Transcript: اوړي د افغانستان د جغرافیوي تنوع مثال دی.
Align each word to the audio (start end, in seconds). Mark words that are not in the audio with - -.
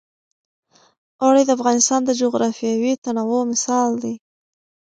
اوړي 1.23 1.43
د 1.45 1.49
افغانستان 1.57 2.01
د 2.05 2.11
جغرافیوي 2.21 2.93
تنوع 3.03 3.41
مثال 3.51 3.89
دی. 4.03 4.15